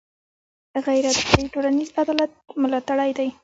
غیرت 0.85 1.17
د 1.41 1.45
ټولنيز 1.53 1.89
عدالت 2.01 2.31
ملاتړی 2.61 3.11
دی 3.17 3.29